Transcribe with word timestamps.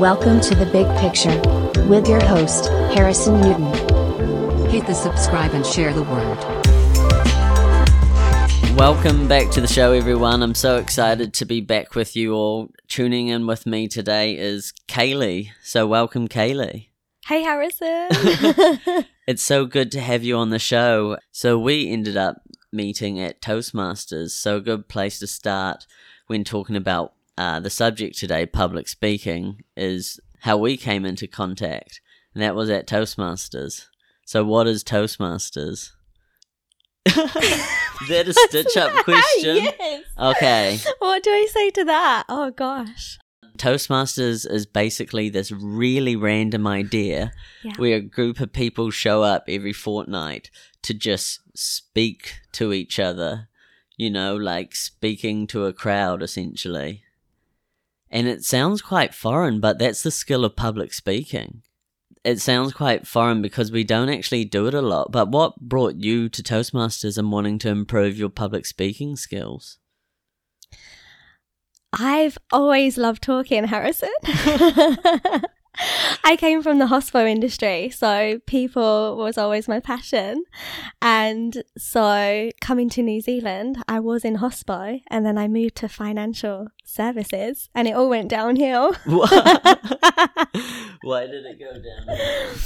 Welcome 0.00 0.40
to 0.40 0.54
the 0.54 0.64
Big 0.64 0.86
Picture 0.96 1.38
with 1.86 2.08
your 2.08 2.24
host, 2.24 2.70
Harrison 2.94 3.38
Newton. 3.38 4.70
Hit 4.70 4.86
the 4.86 4.94
subscribe 4.94 5.52
and 5.52 5.66
share 5.66 5.92
the 5.92 6.04
word. 6.04 6.38
Welcome 8.78 9.28
back 9.28 9.50
to 9.50 9.60
the 9.60 9.66
show, 9.66 9.92
everyone. 9.92 10.42
I'm 10.42 10.54
so 10.54 10.78
excited 10.78 11.34
to 11.34 11.44
be 11.44 11.60
back 11.60 11.94
with 11.94 12.16
you 12.16 12.32
all. 12.32 12.70
Tuning 12.88 13.28
in 13.28 13.46
with 13.46 13.66
me 13.66 13.88
today 13.88 14.38
is 14.38 14.72
Kayleigh. 14.88 15.50
So, 15.62 15.86
welcome, 15.86 16.28
Kayleigh. 16.28 16.86
Hey, 17.26 17.42
Harrison. 17.42 18.08
It's 19.26 19.42
so 19.42 19.66
good 19.66 19.92
to 19.92 20.00
have 20.00 20.24
you 20.24 20.38
on 20.38 20.48
the 20.48 20.58
show. 20.58 21.18
So, 21.30 21.58
we 21.58 21.90
ended 21.90 22.16
up 22.16 22.40
meeting 22.72 23.20
at 23.20 23.42
Toastmasters. 23.42 24.30
So, 24.30 24.56
a 24.56 24.62
good 24.62 24.88
place 24.88 25.18
to 25.18 25.26
start 25.26 25.86
when 26.26 26.42
talking 26.42 26.74
about 26.74 27.12
uh, 27.40 27.58
the 27.60 27.70
subject 27.70 28.18
today, 28.18 28.44
public 28.44 28.86
speaking, 28.88 29.62
is 29.76 30.20
how 30.40 30.56
we 30.58 30.76
came 30.76 31.04
into 31.06 31.26
contact. 31.26 32.00
And 32.34 32.42
that 32.42 32.54
was 32.54 32.68
at 32.70 32.86
Toastmasters. 32.86 33.86
So, 34.26 34.44
what 34.44 34.66
is 34.66 34.84
Toastmasters? 34.84 35.90
is 37.06 37.14
that 38.08 38.28
a 38.28 38.34
stitch 38.34 38.76
up 38.76 38.92
question? 39.04 39.56
yes. 39.56 40.02
Okay. 40.18 40.78
What 40.98 41.22
do 41.22 41.30
I 41.30 41.46
say 41.50 41.70
to 41.70 41.84
that? 41.86 42.24
Oh, 42.28 42.50
gosh. 42.50 43.18
Toastmasters 43.56 44.50
is 44.50 44.66
basically 44.66 45.28
this 45.28 45.50
really 45.50 46.16
random 46.16 46.66
idea 46.66 47.32
Yeah. 47.64 47.72
where 47.76 47.96
a 47.96 48.00
group 48.00 48.40
of 48.40 48.52
people 48.52 48.90
show 48.90 49.22
up 49.22 49.44
every 49.48 49.72
fortnight 49.72 50.50
to 50.82 50.94
just 50.94 51.40
speak 51.54 52.34
to 52.52 52.72
each 52.72 52.98
other, 52.98 53.48
you 53.96 54.10
know, 54.10 54.36
like 54.36 54.74
speaking 54.74 55.46
to 55.48 55.66
a 55.66 55.72
crowd 55.72 56.22
essentially. 56.22 57.02
And 58.10 58.26
it 58.26 58.44
sounds 58.44 58.82
quite 58.82 59.14
foreign, 59.14 59.60
but 59.60 59.78
that's 59.78 60.02
the 60.02 60.10
skill 60.10 60.44
of 60.44 60.56
public 60.56 60.92
speaking. 60.92 61.62
It 62.24 62.40
sounds 62.40 62.72
quite 62.72 63.06
foreign 63.06 63.40
because 63.40 63.72
we 63.72 63.84
don't 63.84 64.10
actually 64.10 64.44
do 64.44 64.66
it 64.66 64.74
a 64.74 64.82
lot. 64.82 65.10
But 65.10 65.30
what 65.30 65.60
brought 65.60 65.94
you 65.96 66.28
to 66.28 66.42
Toastmasters 66.42 67.16
and 67.16 67.32
wanting 67.32 67.58
to 67.60 67.68
improve 67.68 68.18
your 68.18 68.28
public 68.28 68.66
speaking 68.66 69.16
skills? 69.16 69.78
I've 71.92 72.36
always 72.52 72.98
loved 72.98 73.22
talking, 73.22 73.64
Harrison. 73.64 74.10
I 76.24 76.36
came 76.36 76.62
from 76.62 76.78
the 76.78 76.86
hospital 76.86 77.26
industry, 77.26 77.90
so 77.90 78.40
people 78.46 79.16
was 79.16 79.38
always 79.38 79.68
my 79.68 79.80
passion. 79.80 80.44
And 81.00 81.62
so 81.78 82.50
coming 82.60 82.88
to 82.90 83.02
New 83.02 83.20
Zealand, 83.20 83.82
I 83.88 84.00
was 84.00 84.24
in 84.24 84.36
hospital 84.36 85.00
and 85.08 85.24
then 85.24 85.38
I 85.38 85.48
moved 85.48 85.76
to 85.76 85.88
financial 85.88 86.68
services 86.84 87.68
and 87.74 87.88
it 87.88 87.92
all 87.92 88.08
went 88.08 88.28
downhill. 88.28 88.94
Why 91.02 91.26
did 91.26 91.44
it 91.46 91.58
go 91.58 91.72
down? 91.72 92.56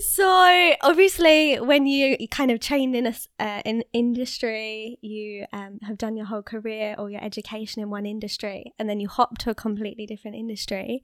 So 0.00 0.74
obviously, 0.82 1.56
when 1.56 1.86
you, 1.86 2.16
kind 2.28 2.50
of 2.50 2.60
trained 2.60 2.94
in 2.94 3.06
a 3.06 3.14
uh, 3.40 3.62
in 3.64 3.84
industry, 3.94 4.98
you 5.00 5.46
um, 5.52 5.78
have 5.82 5.96
done 5.96 6.14
your 6.16 6.26
whole 6.26 6.42
career 6.42 6.94
or 6.98 7.10
your 7.10 7.24
education 7.24 7.80
in 7.82 7.88
one 7.88 8.04
industry, 8.04 8.74
and 8.78 8.88
then 8.88 9.00
you 9.00 9.08
hop 9.08 9.38
to 9.38 9.50
a 9.50 9.54
completely 9.54 10.04
different 10.04 10.36
industry. 10.36 11.02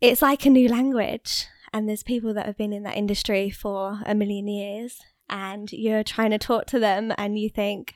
It's 0.00 0.22
like 0.22 0.46
a 0.46 0.50
new 0.50 0.68
language, 0.68 1.46
and 1.72 1.88
there's 1.88 2.02
people 2.02 2.32
that 2.34 2.46
have 2.46 2.56
been 2.56 2.72
in 2.72 2.84
that 2.84 2.96
industry 2.96 3.50
for 3.50 4.00
a 4.06 4.14
million 4.14 4.46
years, 4.46 5.00
and 5.28 5.70
you're 5.72 6.04
trying 6.04 6.30
to 6.30 6.38
talk 6.38 6.66
to 6.66 6.78
them, 6.78 7.12
and 7.18 7.38
you 7.38 7.50
think, 7.50 7.94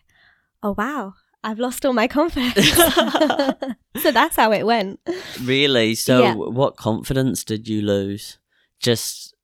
"Oh 0.63 0.75
wow, 0.77 1.15
I've 1.45 1.59
lost 1.61 1.87
all 1.87 1.93
my 1.93 2.09
confidence." 2.09 2.67
so 4.03 4.11
that's 4.11 4.37
how 4.37 4.53
it 4.53 4.67
went. 4.67 5.01
Really? 5.43 5.95
So, 5.95 6.21
Yeah. 6.21 6.35
what 6.35 6.77
confidence 6.77 7.45
did 7.45 7.69
you 7.69 7.83
lose? 7.83 8.39
Just 8.81 9.35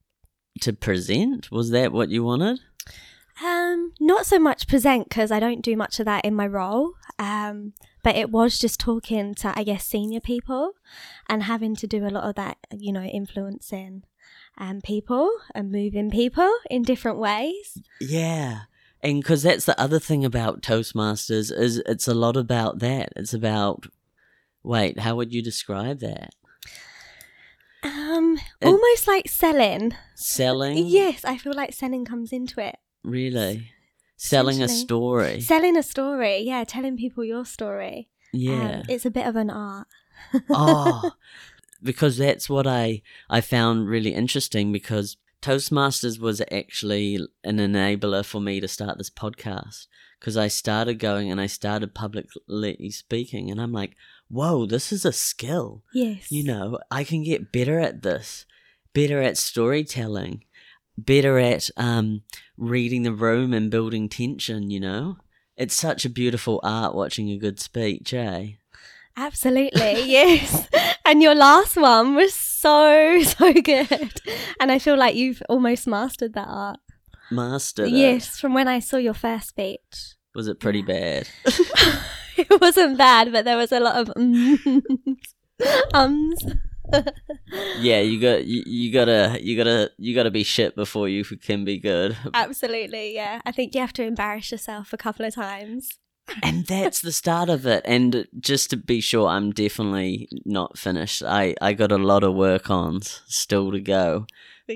to 0.63 0.73
present? 0.73 1.53
Was 1.53 1.71
that 1.71 1.93
what 1.93 2.09
you 2.09 2.25
wanted? 2.25 2.59
Um, 3.41 3.93
not 4.01 4.27
so 4.27 4.41
much 4.41 4.67
present 4.67 5.09
because 5.09 5.31
I 5.31 5.39
don't 5.39 5.63
do 5.63 5.77
much 5.77 6.01
of 6.01 6.07
that 6.07 6.25
in 6.25 6.35
my 6.35 6.47
role. 6.49 6.95
Um, 7.21 7.73
but 8.03 8.17
it 8.17 8.31
was 8.31 8.59
just 8.59 8.81
talking 8.81 9.35
to, 9.37 9.53
I 9.59 9.65
guess, 9.65 9.85
senior 9.87 10.21
people 10.21 10.73
and 11.29 11.43
having 11.45 11.75
to 11.77 11.87
do 11.87 12.07
a 12.07 12.11
lot 12.11 12.25
of 12.25 12.35
that, 12.37 12.59
you 12.73 12.93
know, 12.93 13.03
influencing 13.03 14.05
um, 14.57 14.81
people 14.81 15.31
and 15.55 15.71
moving 15.73 16.11
people 16.11 16.51
in 16.71 16.83
different 16.83 17.19
ways. 17.19 17.79
Yeah. 18.01 18.63
And 19.03 19.21
because 19.21 19.43
that's 19.45 19.65
the 19.65 19.81
other 19.81 20.01
thing 20.01 20.25
about 20.25 20.63
Toastmasters 20.63 21.57
is 21.57 21.79
it's 21.87 22.09
a 22.09 22.15
lot 22.15 22.37
about 22.37 22.81
that. 22.81 23.13
It's 23.15 23.33
about, 23.35 23.87
wait, 24.63 24.99
how 24.99 25.15
would 25.17 25.33
you 25.33 25.43
describe 25.43 26.01
that? 26.01 26.31
Um, 27.83 28.39
It- 28.61 28.67
almost 28.67 29.07
like 29.07 29.29
selling. 29.29 29.95
Selling? 30.17 30.87
Yes, 30.87 31.25
I 31.25 31.37
feel 31.37 31.55
like 31.55 31.73
selling 31.73 32.05
comes 32.05 32.33
into 32.33 32.61
it. 32.61 32.77
Really? 33.05 33.71
Selling 34.21 34.61
a 34.61 34.69
story? 34.69 35.41
Selling 35.41 35.77
a 35.77 35.83
story, 35.83 36.41
yeah, 36.41 36.65
telling 36.65 36.97
people 36.97 37.25
your 37.25 37.45
story. 37.45 38.09
Um, 38.35 38.41
Yeah. 38.41 38.83
it's 38.89 39.07
a 39.07 39.11
bit 39.11 39.27
of 39.27 39.37
an 39.37 39.49
art. 39.49 39.87
oh, 40.51 41.13
because 41.83 42.19
that's 42.19 42.51
what 42.51 42.67
I 42.67 43.03
I 43.31 43.41
found 43.41 43.89
really 43.89 44.13
interesting 44.13 44.73
because 44.73 45.17
Toastmasters 45.41 46.19
was 46.19 46.43
actually 46.51 47.17
an 47.45 47.59
enabler 47.59 48.25
for 48.25 48.41
me 48.41 48.59
to 48.61 48.67
start 48.67 48.99
this 48.99 49.09
podcast 49.09 49.87
because 50.19 50.37
I 50.37 50.49
started 50.49 50.99
going 50.99 51.31
and 51.31 51.41
I 51.41 51.47
started 51.47 51.95
publicly 51.95 52.91
speaking 52.91 53.51
and 53.53 53.61
I'm 53.61 53.73
like, 53.73 53.95
whoa, 54.29 54.67
this 54.67 54.91
is 54.93 55.05
a 55.05 55.13
skill. 55.13 55.85
Yes. 55.95 56.33
You 56.33 56.43
know, 56.43 56.81
I 56.91 57.05
can 57.05 57.23
get 57.23 57.53
better 57.53 57.79
at 57.79 58.03
this, 58.03 58.47
better 58.93 59.23
at 59.23 59.39
storytelling, 59.39 60.43
better 60.99 61.39
at 61.39 61.71
um, 61.77 62.23
reading 62.59 63.03
the 63.03 63.13
room 63.13 63.55
and 63.55 63.71
building 63.71 64.09
tension. 64.09 64.71
You 64.71 64.81
know, 64.81 65.17
it's 65.57 65.75
such 65.75 66.05
a 66.05 66.11
beautiful 66.11 66.61
art 66.63 66.95
watching 66.95 67.31
a 67.31 67.39
good 67.39 67.59
speech, 67.59 68.13
eh? 68.13 68.53
Absolutely, 69.17 70.03
yes. 70.05 70.69
And 71.09 71.23
your 71.23 71.35
last 71.35 71.75
one 71.79 72.15
was 72.15 72.35
so, 72.35 73.23
so 73.23 73.55
good. 73.55 74.21
And 74.61 74.71
I 74.71 74.79
feel 74.79 74.99
like 74.99 75.15
you've 75.15 75.43
almost 75.49 75.87
mastered 75.87 76.35
that 76.35 76.49
art. 76.49 76.81
Mastered 77.31 77.89
it. 77.89 77.93
Yes, 77.93 78.39
from 78.39 78.53
when 78.53 78.69
I 78.69 78.81
saw 78.81 78.99
your 78.99 79.15
first 79.15 79.49
speech. 79.49 80.17
Was 80.35 80.49
it 80.49 80.61
pretty 80.61 80.83
bad? 80.83 81.27
It 82.39 82.61
wasn't 82.61 82.97
bad, 82.97 83.33
but 83.33 83.45
there 83.45 83.57
was 83.57 83.73
a 83.73 83.81
lot 83.81 83.97
of 83.97 84.13
ums. 84.15 84.61
ums. 85.93 86.45
Yeah, 87.79 88.01
you 88.01 88.21
got 88.21 88.45
you, 88.45 88.63
you 88.67 88.93
gotta 88.93 89.39
you 89.43 89.57
gotta 89.57 89.91
you 89.99 90.15
gotta 90.15 90.31
be 90.31 90.43
shit 90.43 90.75
before 90.77 91.09
you 91.09 91.25
can 91.25 91.65
be 91.65 91.79
good. 91.79 92.17
Absolutely, 92.35 93.15
yeah. 93.15 93.41
I 93.45 93.53
think 93.53 93.75
you 93.75 93.81
have 93.81 93.93
to 93.95 94.05
embarrass 94.05 94.51
yourself 94.51 94.93
a 94.93 94.97
couple 94.97 95.25
of 95.27 95.35
times. 95.35 95.99
and 96.43 96.67
that's 96.67 97.01
the 97.01 97.13
start 97.13 97.49
of 97.49 97.67
it. 97.67 97.83
And 97.87 98.27
just 98.39 98.71
to 98.71 98.77
be 98.77 99.01
sure, 99.01 99.29
I'm 99.29 99.51
definitely 99.51 100.29
not 100.45 100.79
finished. 100.79 101.23
I 101.23 101.55
I 101.61 101.73
got 101.73 101.93
a 101.93 101.99
lot 101.99 102.23
of 102.25 102.35
work 102.35 102.71
on 102.71 103.01
still 103.03 103.71
to 103.73 103.81
go, 103.81 104.27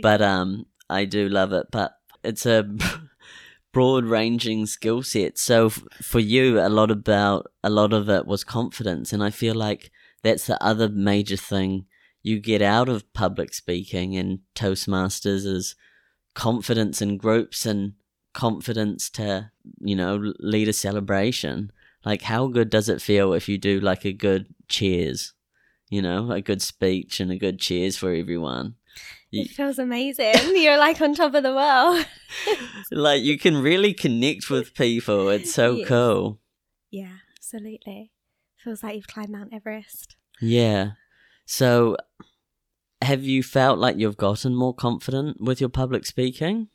but 0.03 0.23
um, 0.23 0.67
I 0.89 1.05
do 1.05 1.29
love 1.29 1.53
it. 1.53 1.67
But 1.71 1.93
it's 2.25 2.47
a 2.47 2.65
broad 3.73 4.05
ranging 4.05 4.67
skill 4.67 5.03
set. 5.03 5.39
So 5.39 5.67
f- 5.67 5.83
for 6.01 6.21
you, 6.21 6.61
a 6.61 6.69
lot 6.69 6.91
about 6.91 7.51
a 7.63 7.71
lot 7.71 7.93
of 7.93 8.09
it 8.09 8.27
was 8.27 8.45
confidence, 8.45 9.13
and 9.13 9.23
I 9.23 9.31
feel 9.31 9.55
like 9.55 9.91
that's 10.23 10.47
the 10.47 10.63
other 10.63 10.89
major 10.89 11.37
thing 11.37 11.87
you 12.23 12.39
get 12.39 12.63
out 12.63 12.89
of 12.89 13.11
public 13.13 13.53
speaking 13.55 14.17
and 14.17 14.41
Toastmasters 14.55 15.45
is 15.47 15.75
confidence 16.35 17.03
in 17.03 17.17
groups 17.17 17.67
and 17.67 17.95
confidence 18.33 19.11
to 19.11 19.51
you 19.81 19.95
know 19.95 20.33
lead 20.41 20.67
a 20.69 20.73
celebration 20.73 21.71
like 22.05 22.23
how 22.23 22.47
good 22.47 22.71
does 22.71 22.89
it 22.89 23.03
feel 23.03 23.35
if 23.35 23.47
you 23.49 23.59
do 23.59 23.79
like 23.79 24.07
a 24.07 24.13
good 24.13 24.47
cheers 24.69 25.35
you 25.91 26.01
know 26.01 26.31
a 26.33 26.41
good 26.41 26.63
speech 26.63 27.21
and 27.21 27.31
a 27.31 27.37
good 27.37 27.59
cheers 27.61 27.99
for 27.99 28.15
everyone 28.15 28.75
It 29.31 29.51
feels 29.51 29.79
amazing. 29.79 30.35
You're 30.57 30.79
like 30.79 31.01
on 31.03 31.15
top 31.15 31.35
of 31.35 31.43
the 31.43 31.55
world. 31.55 32.07
like 32.91 33.23
you 33.23 33.39
can 33.39 33.61
really 33.63 33.93
connect 33.95 34.49
with 34.49 34.75
people 34.75 35.29
it's 35.29 35.53
so 35.53 35.77
Yes. 35.77 35.89
cool 35.89 36.41
Yeah, 36.91 37.17
absolutely. 37.37 38.13
Feels 38.57 38.83
like 38.83 38.95
you've 38.97 39.07
climbed 39.09 39.31
Mount 39.31 39.53
Everest. 39.53 40.17
yeah 40.41 40.93
so 41.53 41.97
have 43.03 43.23
you 43.25 43.43
felt 43.43 43.79
like 43.79 43.99
you've 43.99 44.17
gotten 44.17 44.55
more 44.55 44.75
confident 44.75 45.39
with 45.39 45.61
your 45.61 45.69
public 45.69 46.07
speaking 46.07 46.69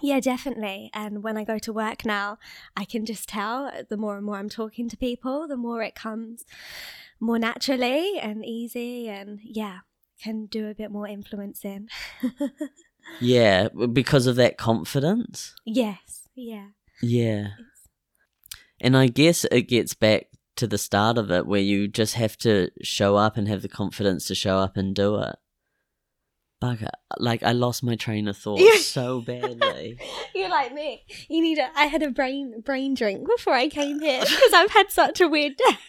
Yeah, 0.00 0.20
definitely. 0.20 0.90
And 0.92 1.22
when 1.24 1.36
I 1.38 1.44
go 1.44 1.58
to 1.58 1.72
work 1.72 2.04
now, 2.04 2.38
I 2.76 2.84
can 2.84 3.06
just 3.06 3.28
tell 3.28 3.72
the 3.88 3.96
more 3.96 4.16
and 4.16 4.26
more 4.26 4.36
I'm 4.36 4.50
talking 4.50 4.88
to 4.90 4.96
people, 4.96 5.48
the 5.48 5.56
more 5.56 5.82
it 5.82 5.94
comes 5.94 6.44
more 7.18 7.38
naturally 7.38 8.18
and 8.20 8.44
easy. 8.44 9.08
And 9.08 9.40
yeah, 9.42 9.78
can 10.22 10.46
do 10.46 10.68
a 10.68 10.74
bit 10.74 10.90
more 10.90 11.08
influencing. 11.08 11.88
yeah 13.20 13.68
because 13.92 14.26
of 14.26 14.36
that 14.36 14.58
confidence 14.58 15.54
yes, 15.64 16.28
yeah. 16.34 16.68
Yeah. 17.02 17.48
And 18.80 18.96
I 18.96 19.06
guess 19.06 19.44
it 19.50 19.62
gets 19.62 19.94
back 19.94 20.28
to 20.56 20.66
the 20.66 20.78
start 20.78 21.18
of 21.18 21.30
it 21.30 21.46
where 21.46 21.60
you 21.60 21.88
just 21.88 22.14
have 22.14 22.36
to 22.38 22.70
show 22.82 23.16
up 23.16 23.36
and 23.36 23.46
have 23.48 23.62
the 23.62 23.68
confidence 23.68 24.26
to 24.26 24.34
show 24.34 24.58
up 24.58 24.76
and 24.76 24.94
do 24.94 25.16
it. 25.16 25.36
Bugger. 26.62 26.88
Like, 27.18 27.42
I 27.42 27.52
lost 27.52 27.82
my 27.82 27.96
train 27.96 28.28
of 28.28 28.36
thought 28.36 28.60
so 28.80 29.20
badly. 29.20 29.98
You're 30.34 30.48
like 30.48 30.72
me. 30.72 31.02
You 31.28 31.42
need 31.42 31.58
a. 31.58 31.68
I 31.76 31.84
had 31.84 32.02
a 32.02 32.10
brain 32.10 32.62
brain 32.64 32.94
drink 32.94 33.26
before 33.28 33.52
I 33.52 33.68
came 33.68 34.00
here 34.00 34.20
because 34.22 34.52
I've 34.54 34.70
had 34.70 34.90
such 34.90 35.20
a 35.20 35.28
weird 35.28 35.56
day. 35.56 35.76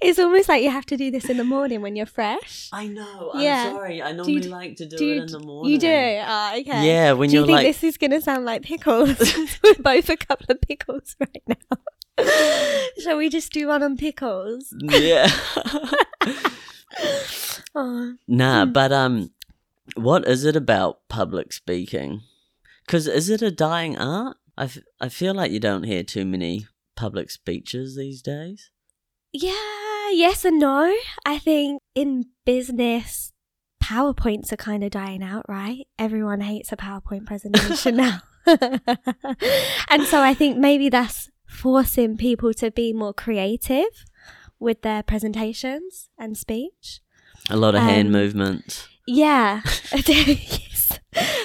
It's 0.00 0.20
almost 0.20 0.48
like 0.48 0.62
you 0.62 0.70
have 0.70 0.86
to 0.86 0.96
do 0.96 1.10
this 1.10 1.28
in 1.28 1.36
the 1.36 1.42
morning 1.44 1.80
when 1.82 1.96
you're 1.96 2.06
fresh. 2.06 2.70
I 2.72 2.86
know. 2.86 3.32
I'm 3.34 3.40
Yeah. 3.40 3.64
sorry. 3.72 4.00
I 4.00 4.12
normally 4.12 4.34
you- 4.44 4.50
like 4.50 4.76
to 4.76 4.86
do, 4.86 4.96
do 4.96 5.12
it 5.14 5.16
in 5.22 5.26
the 5.26 5.40
morning. 5.40 5.72
You 5.72 5.78
do? 5.80 6.18
Ah, 6.22 6.52
okay. 6.56 6.86
Yeah, 6.86 7.12
when 7.14 7.28
do 7.28 7.34
you 7.34 7.40
you're 7.40 7.46
think 7.48 7.56
like. 7.56 7.66
this 7.66 7.82
is 7.82 7.96
going 7.98 8.12
to 8.12 8.20
sound 8.20 8.44
like 8.44 8.62
pickles? 8.62 9.18
We're 9.64 9.74
both 9.74 10.08
a 10.10 10.16
couple 10.16 10.46
of 10.50 10.60
pickles 10.60 11.16
right 11.18 11.42
now. 11.48 11.76
Shall 13.02 13.16
we 13.16 13.28
just 13.28 13.52
do 13.52 13.68
one 13.68 13.82
on 13.82 13.96
pickles? 13.96 14.72
yeah. 14.80 15.28
Oh, 17.74 18.14
Nah, 18.26 18.64
Hmm. 18.64 18.72
but 18.72 18.92
um, 18.92 19.30
what 19.94 20.26
is 20.26 20.44
it 20.44 20.56
about 20.56 21.00
public 21.08 21.52
speaking? 21.52 22.22
Because 22.86 23.06
is 23.06 23.28
it 23.28 23.42
a 23.42 23.50
dying 23.50 23.96
art? 23.96 24.36
I, 24.56 24.64
f- 24.64 24.78
I 25.00 25.08
feel 25.08 25.34
like 25.34 25.52
you 25.52 25.60
don't 25.60 25.84
hear 25.84 26.02
too 26.02 26.24
many 26.24 26.66
public 26.96 27.30
speeches 27.30 27.94
these 27.96 28.22
days. 28.22 28.70
yeah, 29.32 30.10
yes 30.10 30.44
and 30.44 30.58
no. 30.58 30.92
I 31.24 31.38
think 31.38 31.82
in 31.94 32.26
business, 32.44 33.32
PowerPoints 33.84 34.50
are 34.52 34.56
kind 34.56 34.82
of 34.82 34.90
dying 34.90 35.22
out, 35.22 35.44
right? 35.48 35.86
Everyone 35.98 36.40
hates 36.40 36.72
a 36.72 36.76
PowerPoint 36.76 37.26
presentation 37.26 37.96
now. 37.96 38.22
and 38.46 40.04
so 40.06 40.20
I 40.22 40.34
think 40.34 40.56
maybe 40.56 40.88
that's 40.88 41.28
forcing 41.62 42.16
people 42.16 42.52
to 42.54 42.70
be 42.70 42.92
more 42.92 43.12
creative 43.14 44.04
with 44.60 44.82
their 44.82 45.02
presentations 45.02 46.08
and 46.18 46.36
speech. 46.36 47.00
A 47.50 47.56
lot 47.56 47.74
of 47.74 47.82
hand 47.82 48.08
Um, 48.08 48.12
movements. 48.12 48.88
Yeah. 49.06 49.62
yes. 49.92 50.98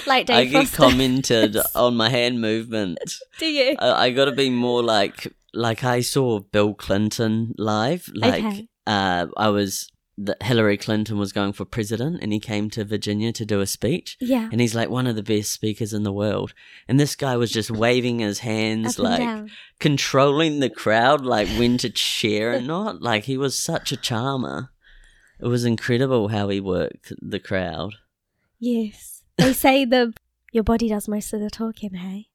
Like 0.06 0.26
Dave 0.26 0.36
I 0.36 0.44
get 0.44 0.68
Foster. 0.68 0.76
commented 0.76 1.56
on 1.74 1.96
my 1.96 2.08
hand 2.10 2.40
movement. 2.40 2.98
Do 3.38 3.46
you? 3.46 3.76
I, 3.78 4.06
I 4.06 4.10
got 4.10 4.26
to 4.26 4.32
be 4.32 4.50
more 4.50 4.82
like 4.82 5.32
like 5.52 5.84
I 5.84 6.00
saw 6.02 6.40
Bill 6.40 6.74
Clinton 6.74 7.54
live. 7.58 8.10
Like 8.14 8.44
Okay. 8.44 8.68
uh, 8.86 9.26
I 9.36 9.48
was 9.48 9.90
that 10.16 10.42
Hillary 10.42 10.76
Clinton 10.76 11.18
was 11.18 11.32
going 11.32 11.52
for 11.52 11.64
president, 11.64 12.20
and 12.22 12.32
he 12.32 12.38
came 12.38 12.70
to 12.70 12.84
Virginia 12.84 13.32
to 13.32 13.44
do 13.44 13.60
a 13.60 13.66
speech. 13.66 14.16
Yeah. 14.20 14.48
And 14.52 14.60
he's 14.60 14.74
like 14.74 14.88
one 14.88 15.06
of 15.06 15.16
the 15.16 15.22
best 15.22 15.50
speakers 15.52 15.92
in 15.92 16.04
the 16.04 16.12
world. 16.12 16.54
And 16.86 17.00
this 17.00 17.16
guy 17.16 17.36
was 17.36 17.50
just 17.50 17.70
waving 17.70 18.20
his 18.20 18.38
hands, 18.40 18.98
Up 18.98 19.04
like 19.04 19.48
controlling 19.80 20.60
the 20.60 20.70
crowd, 20.70 21.24
like 21.24 21.48
when 21.58 21.78
to 21.78 21.90
cheer 21.90 22.52
and 22.52 22.66
not. 22.66 23.02
Like 23.02 23.24
he 23.24 23.36
was 23.36 23.58
such 23.58 23.90
a 23.90 23.96
charmer. 23.96 24.70
It 25.40 25.46
was 25.48 25.64
incredible 25.64 26.28
how 26.28 26.48
he 26.48 26.60
worked 26.60 27.12
the 27.20 27.40
crowd. 27.40 27.94
Yes. 28.60 29.22
They 29.36 29.52
say 29.52 29.84
the 29.84 30.14
your 30.52 30.62
body 30.62 30.88
does 30.88 31.08
most 31.08 31.32
of 31.32 31.40
the 31.40 31.50
talking, 31.50 31.94
hey? 31.94 32.28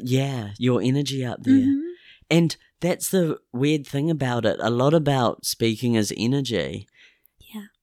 Yeah, 0.00 0.50
your 0.58 0.80
energy 0.80 1.24
up 1.24 1.42
there. 1.42 1.54
Mhm. 1.54 1.82
And 2.30 2.56
that's 2.80 3.10
the 3.10 3.38
weird 3.52 3.84
thing 3.86 4.08
about 4.10 4.44
it. 4.44 4.56
A 4.60 4.70
lot 4.70 4.94
about 4.94 5.44
speaking 5.44 5.94
is 5.94 6.14
energy. 6.16 6.86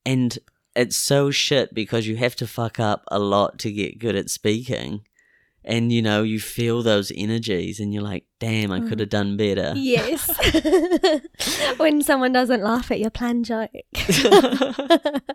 And 0.05 0.37
it's 0.75 0.97
so 0.97 1.31
shit 1.31 1.73
because 1.73 2.07
you 2.07 2.17
have 2.17 2.35
to 2.37 2.47
fuck 2.47 2.79
up 2.79 3.03
a 3.09 3.19
lot 3.19 3.59
to 3.59 3.71
get 3.71 3.99
good 3.99 4.15
at 4.15 4.29
speaking. 4.29 5.05
And 5.67 5.91
you 5.91 6.03
know, 6.03 6.21
you 6.21 6.39
feel 6.39 6.83
those 6.83 7.11
energies 7.15 7.79
and 7.79 7.91
you're 7.91 8.03
like, 8.03 8.25
damn, 8.39 8.71
I 8.71 8.81
could 8.81 8.99
have 8.99 9.09
mm. 9.09 9.11
done 9.11 9.37
better. 9.37 9.73
Yes. 9.75 10.29
when 11.77 12.03
someone 12.03 12.31
doesn't 12.31 12.61
laugh 12.61 12.91
at 12.91 12.99
your 12.99 13.09
plan 13.09 13.43
joke. 13.43 13.71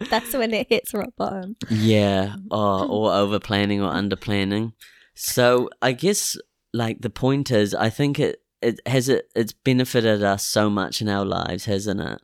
That's 0.09 0.33
when 0.33 0.55
it 0.55 0.69
hits 0.69 0.95
rock 0.95 1.15
bottom. 1.17 1.57
Yeah, 1.69 2.37
oh, 2.53 2.87
or, 2.87 3.11
or 3.11 3.13
over 3.15 3.41
planning 3.41 3.83
or 3.83 3.91
under 3.91 4.15
planning. 4.15 4.73
So 5.15 5.69
I 5.83 5.93
guess 5.93 6.37
like 6.73 7.01
the 7.01 7.11
point 7.11 7.51
is, 7.51 7.75
I 7.75 7.91
think 7.91 8.21
it 8.21 8.41
it 8.63 8.81
has 8.87 9.09
it 9.09 9.27
it's 9.35 9.53
benefited 9.53 10.23
us 10.23 10.47
so 10.47 10.71
much 10.71 11.01
in 11.01 11.09
our 11.09 11.25
lives, 11.25 11.65
hasn't 11.65 12.01
it? 12.01 12.21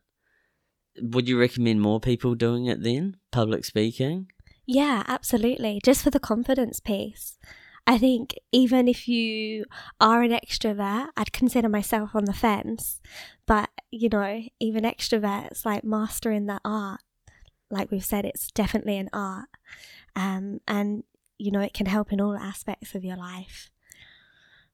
Would 1.01 1.29
you 1.29 1.39
recommend 1.39 1.81
more 1.81 2.01
people 2.01 2.35
doing 2.35 2.67
it 2.67 2.83
then? 2.83 3.17
Public 3.31 3.65
speaking? 3.65 4.29
Yeah, 4.67 5.05
absolutely. 5.07 5.81
Just 5.85 6.03
for 6.03 6.11
the 6.11 6.21
confidence 6.21 6.81
piece. 6.81 7.39
I 7.87 7.99
think 7.99 8.35
even 8.51 8.89
if 8.89 9.07
you 9.07 9.65
are 10.01 10.23
an 10.23 10.33
extrovert, 10.33 11.09
I'd 11.17 11.33
consider 11.33 11.69
myself 11.69 12.17
on 12.17 12.25
the 12.25 12.33
fence. 12.33 13.01
But, 13.47 13.71
you 13.93 14.09
know, 14.09 14.43
even 14.59 14.83
extroverts, 14.83 15.65
like 15.65 15.85
mastering 15.85 16.47
that 16.47 16.63
art, 16.65 17.01
like 17.71 17.93
we've 17.93 18.05
said, 18.05 18.25
it's 18.25 18.51
definitely 18.51 18.97
an 18.97 19.09
art. 19.13 19.49
Um, 20.17 20.61
and, 20.67 21.05
you 21.39 21.53
know, 21.53 21.61
it 21.61 21.75
can 21.75 21.87
help 21.87 22.13
in 22.13 22.21
all 22.21 22.37
aspects 22.37 22.95
of 22.97 23.05
your 23.05 23.17
life, 23.17 23.71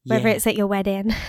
whether 0.07 0.29
Yeah. 0.29 0.35
it's 0.37 0.47
at 0.47 0.57
your 0.57 0.67
wedding. 0.69 1.15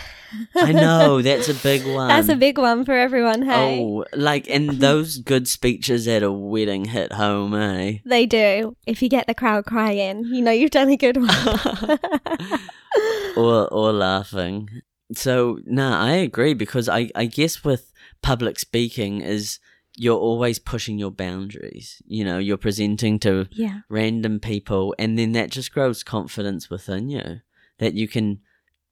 I 0.55 0.71
know 0.73 1.21
that's 1.21 1.49
a 1.49 1.53
big 1.53 1.85
one. 1.85 2.07
That's 2.07 2.29
a 2.29 2.35
big 2.35 2.57
one 2.57 2.85
for 2.85 2.93
everyone, 2.93 3.43
hey? 3.43 3.79
Oh, 3.79 4.05
like 4.13 4.49
and 4.49 4.69
those 4.79 5.17
good 5.17 5.47
speeches 5.47 6.07
at 6.07 6.23
a 6.23 6.31
wedding 6.31 6.85
hit 6.85 7.13
home, 7.13 7.53
eh? 7.53 7.99
They 8.05 8.25
do. 8.25 8.75
If 8.85 9.01
you 9.01 9.09
get 9.09 9.27
the 9.27 9.33
crowd 9.33 9.65
crying, 9.65 10.25
you 10.25 10.41
know 10.41 10.51
you've 10.51 10.71
done 10.71 10.89
a 10.89 10.97
good 10.97 11.17
one. 11.17 11.99
or 13.37 13.67
or 13.73 13.91
laughing. 13.91 14.69
So 15.13 15.59
nah, 15.65 16.03
I 16.03 16.11
agree 16.11 16.53
because 16.53 16.89
I 16.89 17.09
I 17.15 17.25
guess 17.25 17.63
with 17.63 17.91
public 18.21 18.59
speaking 18.59 19.21
is 19.21 19.59
you're 19.95 20.17
always 20.17 20.57
pushing 20.57 20.97
your 20.97 21.11
boundaries. 21.11 22.01
You 22.05 22.25
know, 22.25 22.39
you're 22.39 22.57
presenting 22.57 23.19
to 23.19 23.47
yeah. 23.51 23.81
random 23.89 24.39
people, 24.39 24.95
and 24.97 25.17
then 25.17 25.33
that 25.33 25.51
just 25.51 25.73
grows 25.73 26.03
confidence 26.03 26.69
within 26.69 27.09
you 27.09 27.41
that 27.79 27.93
you 27.93 28.07
can 28.07 28.39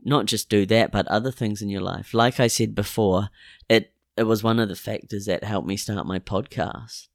not 0.04 0.26
just 0.26 0.50
do 0.50 0.66
that, 0.68 0.92
but 0.92 1.08
other 1.08 1.32
things 1.32 1.62
in 1.62 1.70
your 1.70 1.82
life. 1.82 2.14
Like 2.14 2.40
I 2.40 2.48
said 2.48 2.76
before, 2.76 3.30
it 3.70 3.94
it 4.18 4.24
was 4.24 4.44
one 4.44 4.60
of 4.60 4.70
the 4.70 4.76
factors 4.76 5.26
that 5.26 5.44
helped 5.44 5.68
me 5.68 5.78
start 5.78 6.06
my 6.06 6.20
podcast. 6.20 7.08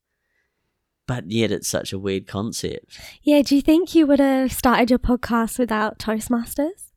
But 1.07 1.31
yet, 1.31 1.53
it's 1.53 1.69
such 1.69 1.93
a 1.93 1.99
weird 1.99 2.27
concept. 2.27 2.99
Yeah, 3.23 3.43
do 3.43 3.55
you 3.55 3.63
think 3.63 3.95
you 3.95 4.07
would 4.07 4.19
have 4.19 4.53
started 4.53 4.91
your 4.91 4.99
podcast 4.99 5.59
without 5.59 5.99
Toastmasters? 5.99 6.91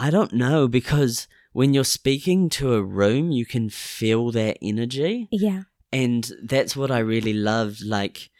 I 0.00 0.10
don't 0.10 0.32
know 0.32 0.66
because 0.66 1.28
when 1.52 1.72
you're 1.72 1.84
speaking 1.84 2.48
to 2.50 2.74
a 2.74 2.82
room, 2.82 3.30
you 3.30 3.46
can 3.46 3.70
feel 3.70 4.32
that 4.32 4.58
energy. 4.60 5.28
Yeah. 5.30 5.62
And 5.92 6.30
that's 6.42 6.76
what 6.76 6.90
I 6.90 6.98
really 6.98 7.32
love. 7.32 7.78
Like, 7.84 8.30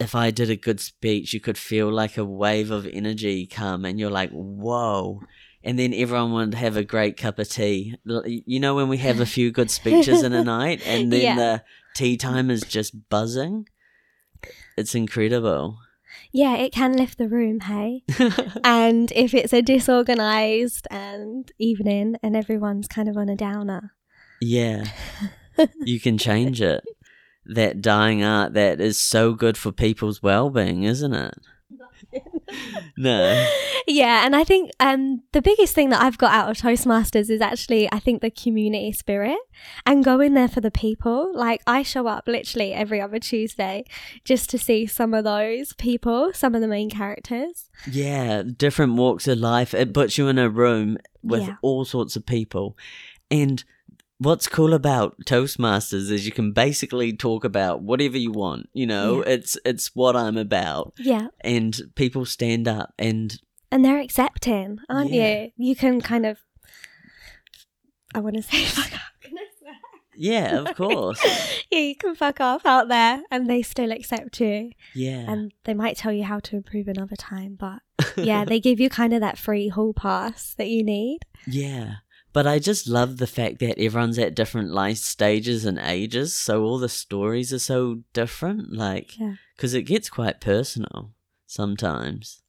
if 0.00 0.14
I 0.14 0.30
did 0.30 0.48
a 0.48 0.56
good 0.56 0.80
speech, 0.80 1.34
you 1.34 1.40
could 1.40 1.58
feel 1.58 1.92
like 1.92 2.16
a 2.16 2.24
wave 2.24 2.70
of 2.70 2.86
energy 2.86 3.46
come, 3.46 3.84
and 3.84 4.00
you're 4.00 4.10
like, 4.10 4.30
whoa. 4.30 5.20
And 5.64 5.78
then 5.78 5.92
everyone 5.92 6.32
would 6.32 6.54
have 6.54 6.76
a 6.76 6.84
great 6.84 7.16
cup 7.16 7.38
of 7.38 7.48
tea. 7.48 7.96
You 8.04 8.60
know, 8.60 8.74
when 8.76 8.88
we 8.88 8.98
have 8.98 9.20
a 9.20 9.26
few 9.26 9.50
good 9.50 9.70
speeches 9.70 10.22
in 10.22 10.32
a 10.32 10.44
night, 10.58 10.80
and 10.86 11.12
then 11.12 11.20
Yeah. 11.20 11.34
the 11.36 11.62
tea 11.94 12.16
time 12.16 12.50
is 12.50 12.62
just 12.62 13.08
buzzing? 13.08 13.68
It's 14.76 14.94
incredible. 14.94 15.78
Yeah, 16.32 16.56
it 16.56 16.72
can 16.72 16.92
lift 16.96 17.18
the 17.18 17.28
room, 17.28 17.60
hey? 17.60 18.02
and 18.64 19.10
if 19.12 19.34
it's 19.34 19.52
a 19.52 19.62
disorganized 19.62 20.86
and 20.90 21.50
evening 21.58 22.16
and 22.22 22.36
everyone's 22.36 22.86
kind 22.86 23.08
of 23.08 23.16
on 23.16 23.28
a 23.28 23.36
downer. 23.36 23.92
Yeah. 24.40 24.84
you 25.80 25.98
can 25.98 26.18
change 26.18 26.60
it. 26.62 26.84
That 27.46 27.80
dying 27.80 28.22
art 28.22 28.52
that 28.54 28.80
is 28.80 28.98
so 28.98 29.32
good 29.32 29.56
for 29.56 29.72
people's 29.72 30.22
well 30.22 30.50
being, 30.50 30.82
isn't 30.84 31.14
it? 31.14 31.34
no. 32.96 33.46
Yeah, 33.86 34.24
and 34.26 34.34
I 34.36 34.44
think 34.44 34.70
um 34.80 35.22
the 35.32 35.42
biggest 35.42 35.74
thing 35.74 35.88
that 35.90 36.02
I've 36.02 36.18
got 36.18 36.32
out 36.32 36.50
of 36.50 36.56
Toastmasters 36.58 37.30
is 37.30 37.40
actually 37.40 37.88
I 37.92 37.98
think 37.98 38.20
the 38.20 38.30
community 38.30 38.92
spirit 38.92 39.38
and 39.86 40.04
going 40.04 40.34
there 40.34 40.48
for 40.48 40.60
the 40.60 40.70
people. 40.70 41.30
Like 41.34 41.62
I 41.66 41.82
show 41.82 42.06
up 42.06 42.28
literally 42.28 42.72
every 42.74 43.00
other 43.00 43.18
Tuesday 43.18 43.84
just 44.24 44.50
to 44.50 44.58
see 44.58 44.86
some 44.86 45.14
of 45.14 45.24
those 45.24 45.72
people, 45.74 46.32
some 46.34 46.54
of 46.54 46.60
the 46.60 46.68
main 46.68 46.90
characters. 46.90 47.70
Yeah, 47.90 48.42
different 48.42 48.94
walks 48.94 49.26
of 49.28 49.38
life. 49.38 49.74
It 49.74 49.94
puts 49.94 50.18
you 50.18 50.28
in 50.28 50.38
a 50.38 50.48
room 50.50 50.98
with 51.22 51.42
Yeah. 51.42 51.56
all 51.62 51.84
sorts 51.84 52.16
of 52.16 52.26
people. 52.26 52.76
And 53.30 53.62
what's 54.18 54.46
cool 54.48 54.74
about 54.74 55.16
Toastmasters 55.24 56.10
is 56.10 56.26
you 56.26 56.32
can 56.32 56.52
basically 56.52 57.12
talk 57.16 57.44
about 57.44 57.82
whatever 57.82 58.18
you 58.18 58.32
want. 58.32 58.68
You 58.72 58.86
know, 58.86 59.18
Yeah. 59.24 59.32
it's 59.32 59.58
it's 59.64 59.94
what 59.94 60.16
I'm 60.16 60.36
about. 60.36 60.94
Yeah. 60.98 61.28
And 61.40 61.78
people 61.94 62.24
stand 62.24 62.66
up 62.68 62.92
and 62.98 63.38
And 63.70 63.84
they're 63.84 64.00
accepting, 64.00 64.78
aren't 64.88 65.10
Yeah. 65.12 65.44
you? 65.44 65.50
You 65.56 65.76
can 65.76 66.00
kind 66.00 66.26
of 66.26 66.38
I 68.14 68.20
want 68.20 68.36
to 68.36 68.42
say 68.42 68.64
fuck 68.64 68.92
off. 68.94 69.12
Can 69.20 69.36
I 69.38 69.44
swear? 69.58 69.74
yeah, 70.16 70.60
of 70.60 70.74
course. 70.82 71.20
yeah, 71.70 71.78
you 71.78 71.94
can 71.96 72.14
fuck 72.14 72.40
off 72.40 72.64
out 72.64 72.88
there 72.88 73.22
and 73.30 73.48
they 73.48 73.62
still 73.62 73.92
accept 73.92 74.40
you. 74.40 74.72
Yeah. 74.94 75.30
And 75.30 75.52
they 75.64 75.74
might 75.74 75.96
tell 75.96 76.12
you 76.12 76.24
how 76.24 76.38
to 76.40 76.56
improve 76.56 76.88
another 76.88 77.16
time, 77.16 77.56
but 77.58 77.80
yeah, 78.16 78.44
they 78.44 78.60
give 78.60 78.80
you 78.80 78.88
kind 78.88 79.12
of 79.12 79.20
that 79.20 79.38
free 79.38 79.68
hall 79.68 79.92
pass 79.92 80.54
that 80.54 80.68
you 80.68 80.82
need. 80.82 81.20
Yeah. 81.46 81.96
But 82.32 82.46
I 82.46 82.58
just 82.58 82.86
love 82.88 83.16
the 83.16 83.26
fact 83.26 83.58
that 83.60 83.78
everyone's 83.80 84.18
at 84.18 84.34
different 84.34 84.70
life 84.70 84.98
stages 84.98 85.64
and 85.64 85.78
ages, 85.78 86.36
so 86.36 86.62
all 86.62 86.78
the 86.78 86.88
stories 86.88 87.52
are 87.52 87.58
so 87.58 88.02
different. 88.12 88.72
Like, 88.72 89.18
Yeah. 89.18 89.34
because 89.56 89.74
it 89.74 89.82
gets 89.82 90.08
quite 90.10 90.40
personal 90.40 91.12
sometimes. 91.46 92.42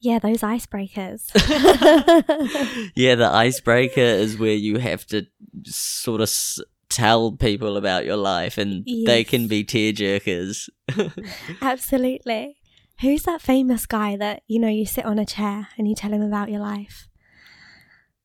Yeah, 0.00 0.18
those 0.20 0.42
icebreakers. 0.42 1.30
yeah, 2.94 3.14
the 3.16 3.28
icebreaker 3.32 4.00
is 4.00 4.38
where 4.38 4.54
you 4.54 4.78
have 4.78 5.04
to 5.06 5.26
sort 5.64 6.20
of 6.20 6.26
s- 6.28 6.60
tell 6.88 7.32
people 7.32 7.76
about 7.76 8.04
your 8.04 8.16
life, 8.16 8.58
and 8.58 8.86
they 9.06 9.24
can 9.24 9.48
be 9.48 9.64
tearjerkers. 9.64 10.68
Absolutely. 11.62 12.56
Who's 13.00 13.22
that 13.24 13.40
famous 13.40 13.86
guy 13.86 14.16
that, 14.16 14.42
you 14.46 14.58
know, 14.58 14.68
you 14.68 14.86
sit 14.86 15.04
on 15.04 15.18
a 15.18 15.26
chair 15.26 15.68
and 15.76 15.88
you 15.88 15.94
tell 15.94 16.12
him 16.12 16.22
about 16.22 16.50
your 16.50 16.60
life? 16.60 17.08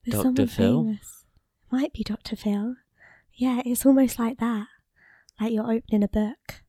There's 0.06 0.24
Dr. 0.24 0.48
Phil? 0.48 0.84
famous. 0.84 1.26
Might 1.72 1.94
be 1.94 2.04
Dr. 2.04 2.36
Phil. 2.36 2.76
Yeah, 3.34 3.62
it's 3.66 3.86
almost 3.86 4.20
like 4.20 4.38
that. 4.40 4.68
Like 5.40 5.52
you're 5.54 5.64
opening 5.72 6.04
a 6.04 6.08
book. 6.08 6.62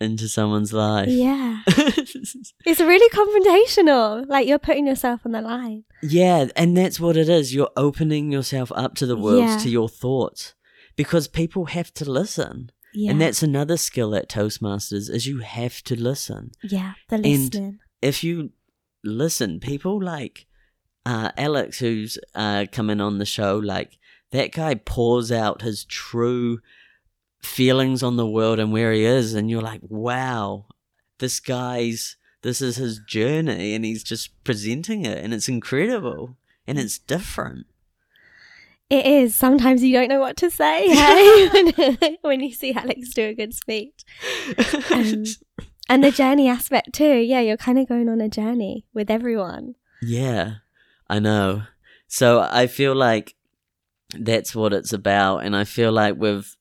into 0.00 0.28
someone's 0.28 0.72
life. 0.72 1.08
Yeah. 1.08 1.62
It's 2.64 2.80
really 2.80 3.08
confrontational. 3.10 4.24
Like 4.28 4.46
you're 4.46 4.58
putting 4.58 4.86
yourself 4.86 5.22
on 5.24 5.32
the 5.32 5.40
line. 5.40 5.84
Yeah, 6.02 6.46
and 6.54 6.76
that's 6.76 7.00
what 7.00 7.16
it 7.16 7.28
is. 7.28 7.54
You're 7.54 7.70
opening 7.76 8.30
yourself 8.30 8.70
up 8.74 8.94
to 8.96 9.06
the 9.06 9.16
world, 9.16 9.40
Yeah. 9.44 9.58
to 9.58 9.68
your 9.70 9.88
thoughts, 9.88 10.54
because 10.96 11.28
people 11.28 11.66
have 11.66 11.92
to 11.94 12.10
listen. 12.10 12.70
Yeah. 12.94 13.10
And 13.12 13.20
that's 13.20 13.42
another 13.42 13.76
skill 13.76 14.14
at 14.14 14.28
Toastmasters 14.28 15.08
is 15.10 15.26
you 15.26 15.38
have 15.40 15.82
to 15.84 15.98
listen. 16.00 16.50
yeah, 16.62 16.92
the 17.08 17.18
listening. 17.18 17.78
If 18.02 18.22
you 18.22 18.50
listen, 19.04 19.60
people 19.60 20.02
like 20.02 20.46
uh, 21.08 21.30
Alex, 21.38 21.78
who's 21.78 22.18
uh, 22.34 22.66
coming 22.70 23.00
on 23.00 23.16
the 23.16 23.24
show, 23.24 23.56
like 23.56 23.96
that 24.30 24.52
guy 24.52 24.74
pours 24.74 25.32
out 25.32 25.62
his 25.62 25.86
true 25.86 26.58
feelings 27.42 28.02
on 28.02 28.16
the 28.16 28.26
world 28.26 28.58
and 28.58 28.72
where 28.72 28.92
he 28.92 29.04
is, 29.04 29.32
and 29.32 29.50
you're 29.50 29.62
like, 29.62 29.80
wow, 29.88 30.66
this 31.18 31.40
guy's 31.40 32.16
this 32.42 32.60
is 32.60 32.76
his 32.76 32.98
journey, 32.98 33.74
and 33.74 33.86
he's 33.86 34.04
just 34.04 34.44
presenting 34.44 35.06
it, 35.06 35.16
and 35.24 35.32
it's 35.32 35.48
incredible, 35.48 36.36
and 36.66 36.78
it's 36.78 36.98
different. 36.98 37.66
It 38.90 39.06
is. 39.06 39.34
Sometimes 39.34 39.82
you 39.82 39.94
don't 39.94 40.10
know 40.10 40.20
what 40.20 40.36
to 40.36 40.50
say, 40.50 40.88
hey? 40.94 42.18
when, 42.20 42.40
you 42.40 42.52
see 42.52 42.74
Alex 42.74 43.14
do 43.14 43.28
a 43.28 43.34
good 43.34 43.54
speech. 43.54 44.04
Um, 44.90 45.24
and 45.88 46.04
the 46.04 46.10
journey 46.10 46.48
aspect 46.48 46.92
too. 46.92 47.16
Yeah, 47.16 47.40
you're 47.40 47.56
kind 47.56 47.78
of 47.78 47.88
going 47.88 48.10
on 48.10 48.20
a 48.20 48.28
journey 48.28 48.84
with 48.92 49.10
everyone. 49.10 49.74
Yeah, 50.02 50.56
I 51.08 51.18
know. 51.18 51.62
So 52.06 52.40
I 52.40 52.66
feel 52.66 52.94
like 52.94 53.34
that's 54.18 54.54
what 54.54 54.72
it's 54.72 54.92
about, 54.92 55.38
and 55.38 55.54
I 55.54 55.64
feel 55.64 55.92
like 55.92 56.16
we've 56.16 56.56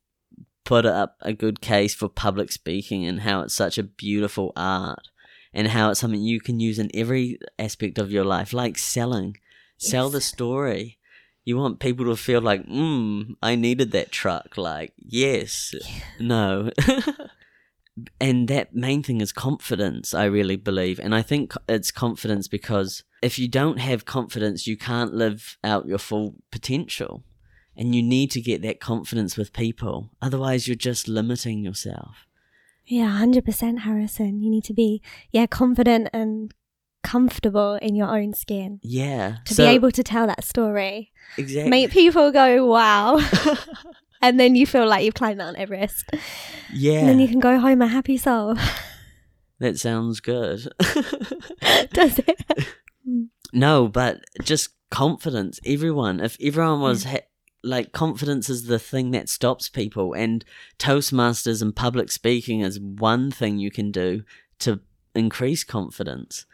put 0.66 0.86
up 0.86 1.16
a 1.22 1.32
good 1.32 1.62
case 1.62 1.96
for 1.96 2.10
public 2.10 2.52
speaking 2.52 3.06
and 3.06 3.22
how 3.22 3.42
it's 3.42 3.56
such 3.56 3.78
a 3.78 3.84
beautiful 3.84 4.52
art, 4.56 5.08
and 5.54 5.70
how 5.70 5.90
it's 5.90 6.00
something 6.00 6.22
you 6.22 6.42
can 6.42 6.60
use 6.60 6.80
in 6.80 6.92
every 6.94 7.40
aspect 7.58 7.98
of 7.98 8.12
your 8.12 8.26
life, 8.26 8.54
like 8.54 8.78
selling. 8.78 9.38
Sell 9.78 10.10
the 10.10 10.22
story. 10.22 10.98
You 11.46 11.56
want 11.56 11.80
people 11.80 12.06
to 12.06 12.16
feel 12.18 12.42
like, 12.42 12.66
mm, 12.66 13.36
I 13.42 13.56
needed 13.56 13.92
that 13.92 14.12
truck. 14.12 14.58
Like, 14.58 14.94
yes, 14.98 15.74
no. 16.20 16.72
and 18.20 18.48
that 18.48 18.76
main 18.76 19.04
thing 19.04 19.22
is 19.22 19.32
confidence, 19.32 20.14
I 20.14 20.26
really 20.26 20.56
believe. 20.56 21.00
And 21.00 21.16
I 21.16 21.22
think 21.22 21.54
it's 21.70 21.92
confidence 21.92 22.48
because 22.48 23.04
if 23.22 23.38
you 23.40 23.48
don't 23.48 23.80
have 23.80 24.06
confidence, 24.06 24.68
you 24.68 24.78
can't 24.78 25.14
live 25.14 25.58
out 25.64 25.88
your 25.88 25.98
full 25.98 26.36
potential. 26.52 27.24
And 27.80 27.94
you 27.94 28.02
need 28.02 28.32
to 28.32 28.42
get 28.42 28.64
that 28.64 28.80
confidence 28.80 29.38
with 29.38 29.54
people. 29.54 30.10
Otherwise, 30.22 30.68
you're 30.68 30.76
just 30.76 31.08
limiting 31.08 31.64
yourself. 31.64 32.26
Yeah, 32.88 33.10
hundred 33.10 33.46
percent, 33.46 33.82
Harrison. 33.82 34.42
You 34.42 34.50
need 34.50 34.64
to 34.64 34.74
be 34.74 35.02
yeah 35.32 35.46
confident 35.46 36.10
and 36.14 36.52
comfortable 37.04 37.76
in 37.82 37.96
your 37.96 38.08
own 38.08 38.34
skin 38.34 38.80
Yeah. 38.82 39.38
to 39.46 39.54
So- 39.54 39.66
be 39.66 39.70
able 39.76 39.92
to 39.92 40.04
tell 40.04 40.26
that 40.28 40.44
story, 40.44 41.12
exactly. 41.38 41.70
make 41.70 41.92
people 41.92 42.32
go 42.32 42.66
wow, 42.66 43.20
and 44.22 44.40
then 44.40 44.56
you 44.56 44.66
feel 44.66 44.88
like 44.88 45.06
you've 45.06 45.14
climbed 45.14 45.38
Mount 45.38 45.58
Everest, 45.58 46.10
yeah. 46.74 47.00
and 47.00 47.08
then 47.10 47.20
you 47.20 47.28
can 47.28 47.40
go 47.40 47.60
home 47.60 47.82
a 47.82 47.88
happy 47.88 48.18
soul. 48.18 48.56
That 49.60 49.80
sounds 49.80 50.20
good. 50.20 50.68
Does 51.94 52.20
it? 52.20 52.44
No, 53.54 53.88
but 53.88 54.22
just 54.42 54.70
confidence. 54.90 55.60
Everyone, 55.66 56.20
if 56.20 56.38
everyone 56.42 56.82
was 56.82 57.06
mm. 57.06 57.12
ha- 57.12 57.28
like, 57.64 57.92
confidence 57.92 58.50
is 58.50 58.68
the 58.68 58.80
thing 58.80 59.12
that 59.12 59.30
stops 59.30 59.70
people, 59.70 60.14
and 60.14 60.46
Toastmasters 60.80 61.62
and 61.62 61.76
public 61.76 62.12
speaking 62.12 62.62
is 62.62 62.80
one 62.80 63.32
thing 63.32 63.58
you 63.58 63.72
can 63.72 63.92
do 63.92 64.24
to 64.60 64.80
increase 65.16 65.64
confidence. 65.64 66.46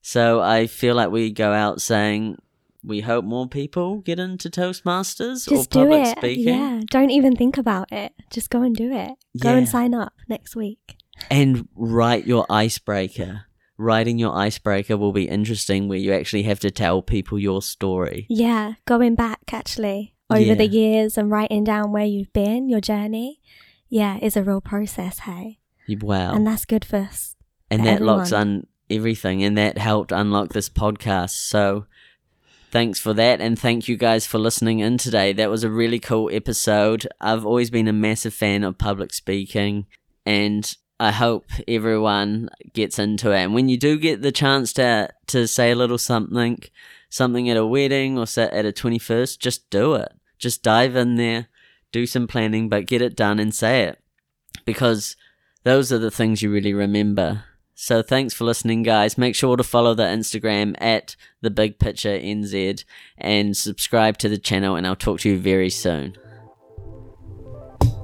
So 0.00 0.40
I 0.40 0.66
feel 0.66 0.94
like 0.94 1.10
we 1.10 1.30
go 1.30 1.52
out 1.52 1.80
saying 1.80 2.38
we 2.84 3.00
hope 3.00 3.24
more 3.24 3.48
people 3.48 3.98
get 3.98 4.18
into 4.18 4.48
Toastmasters 4.48 5.48
Just 5.48 5.74
or 5.74 5.84
do 5.84 5.90
public 5.90 6.06
it. 6.06 6.18
speaking. 6.18 6.48
Yeah, 6.48 6.80
don't 6.90 7.10
even 7.10 7.36
think 7.36 7.58
about 7.58 7.92
it. 7.92 8.12
Just 8.30 8.50
go 8.50 8.62
and 8.62 8.74
do 8.74 8.92
it. 8.92 9.12
Go 9.40 9.54
and 9.54 9.68
sign 9.68 9.94
up 9.94 10.12
next 10.28 10.54
week. 10.56 10.96
And 11.30 11.68
write 11.74 12.26
your 12.26 12.46
icebreaker. 12.48 13.46
Writing 13.78 14.18
your 14.18 14.34
icebreaker 14.36 14.96
will 14.96 15.12
be 15.12 15.28
interesting 15.28 15.88
where 15.88 15.98
you 15.98 16.12
actually 16.12 16.42
have 16.42 16.58
to 16.60 16.70
tell 16.70 17.00
people 17.00 17.38
your 17.38 17.62
story. 17.62 18.26
Yeah, 18.28 18.74
going 18.86 19.14
back 19.14 19.38
actually 19.52 20.14
over 20.28 20.40
Yeah. 20.40 20.54
the 20.54 20.66
years 20.66 21.16
and 21.16 21.30
writing 21.30 21.62
down 21.64 21.92
where 21.92 22.04
you've 22.04 22.32
been, 22.32 22.68
your 22.68 22.80
journey. 22.80 23.40
Yeah, 23.88 24.18
is 24.20 24.36
a 24.36 24.42
real 24.42 24.60
process. 24.60 25.20
Hey, 25.20 25.58
Wow. 26.00 26.34
and 26.34 26.46
that's 26.46 26.64
good 26.64 26.84
for 26.84 26.96
us. 26.96 27.36
and 27.70 27.80
for 27.82 27.84
that 27.86 28.02
locks 28.02 28.32
on 28.32 28.66
everything 28.90 29.42
and 29.44 29.56
that 29.56 29.76
helped 29.78 30.10
unlock 30.12 30.54
this 30.54 30.68
podcast 30.70 31.30
so 31.48 31.84
thanks 32.70 32.98
for 32.98 33.12
that 33.12 33.38
and 33.40 33.58
thank 33.58 33.86
you 33.86 33.96
guys 33.98 34.26
for 34.26 34.38
listening 34.38 34.78
in 34.78 34.96
today 34.96 35.32
that 35.34 35.50
was 35.50 35.62
a 35.64 35.70
really 35.70 35.98
cool 35.98 36.30
episode 36.32 37.06
i've 37.20 37.44
always 37.44 37.68
been 37.70 37.86
a 37.86 37.92
massive 37.92 38.32
fan 38.32 38.64
of 38.64 38.78
public 38.78 39.12
speaking 39.12 39.84
and 40.24 40.76
i 41.00 41.10
hope 41.10 41.46
everyone 41.66 42.48
gets 42.72 42.98
into 42.98 43.30
it 43.30 43.38
and 43.38 43.54
when 43.54 43.68
you 43.68 43.76
do 43.76 43.98
get 43.98 44.22
the 44.22 44.32
chance 44.32 44.72
to 44.72 45.08
to 45.26 45.46
say 45.46 45.70
a 45.70 45.76
little 45.76 45.98
something 45.98 46.58
something 47.08 47.48
at 47.48 47.56
a 47.56 47.66
wedding 47.66 48.18
or 48.18 48.26
say 48.26 48.44
at 48.44 48.66
a 48.66 48.72
21st 48.72 49.38
just 49.38 49.68
do 49.70 49.94
it 49.94 50.12
just 50.38 50.62
dive 50.62 50.96
in 50.96 51.16
there 51.16 51.48
do 51.92 52.06
some 52.06 52.26
planning 52.26 52.68
but 52.68 52.86
get 52.86 53.00
it 53.02 53.16
done 53.16 53.38
and 53.38 53.54
say 53.54 53.84
it 53.84 53.98
because 54.64 55.16
those 55.64 55.92
are 55.92 55.98
the 55.98 56.10
things 56.10 56.42
you 56.42 56.50
really 56.50 56.74
remember. 56.74 57.44
So 57.74 58.02
thanks 58.02 58.34
for 58.34 58.44
listening, 58.44 58.82
guys. 58.82 59.16
Make 59.18 59.34
sure 59.34 59.56
to 59.56 59.62
follow 59.62 59.94
the 59.94 60.04
Instagram 60.04 60.74
at 60.78 61.14
the 61.40 61.50
Big 61.50 61.78
Picture 61.78 62.18
NZ 62.18 62.84
and 63.16 63.56
subscribe 63.56 64.18
to 64.18 64.28
the 64.28 64.38
channel. 64.38 64.76
And 64.76 64.86
I'll 64.86 64.96
talk 64.96 65.20
to 65.20 65.28
you 65.28 65.38
very 65.38 65.70
soon. 65.70 66.16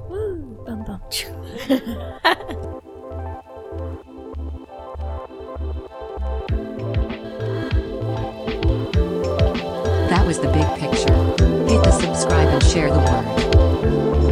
Woo, 0.09 0.63
bum, 0.65 0.85
bum. 0.85 2.61
Was 10.25 10.39
the 10.39 10.47
big 10.47 10.65
picture. 10.79 11.13
Hit 11.69 11.83
the 11.83 11.91
subscribe 11.91 12.47
and 12.47 12.63
share 12.63 12.89
the 12.89 12.97
word. 12.97 14.24